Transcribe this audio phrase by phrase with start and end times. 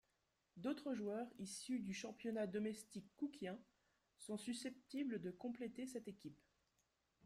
[0.57, 3.59] D'autres joueurs issu du championnat domestique cookien
[4.17, 6.41] sont susceptibles de compléter cette équipe.